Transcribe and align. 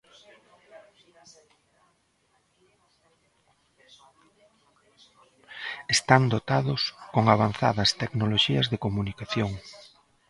Están 5.95 6.23
dotados 6.35 6.81
con 7.13 7.23
avanzadas 7.35 7.89
tecnoloxías 8.01 8.67
de 8.71 8.81
comunicación. 8.85 9.51